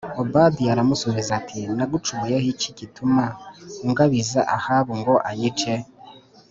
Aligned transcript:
Obadiya 0.21 0.71
aramusubiza 0.73 1.31
ati 1.39 1.59
“Nagucumuyeho 1.77 2.47
iki 2.53 2.69
gituma 2.79 3.23
ungabiza 3.85 4.41
Ahabu 4.55 4.91
ngo 4.99 5.13
anyice? 5.29 5.73